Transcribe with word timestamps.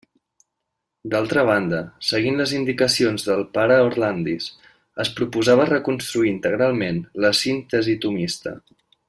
D'altra 1.13 1.41
banda, 1.49 1.81
seguint 2.11 2.39
les 2.43 2.53
indicacions 2.59 3.25
del 3.27 3.43
pare 3.59 3.77
Orlandis, 3.91 4.49
es 5.05 5.13
proposava 5.21 5.69
reconstruir 5.73 6.33
integralment 6.33 7.01
la 7.27 7.33
síntesi 7.45 7.97
tomista. 8.09 8.57